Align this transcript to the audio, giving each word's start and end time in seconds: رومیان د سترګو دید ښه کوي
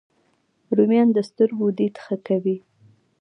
رومیان 0.75 1.09
د 1.13 1.17
سترګو 1.29 1.65
دید 1.77 1.95
ښه 2.03 2.15
کوي 2.27 2.57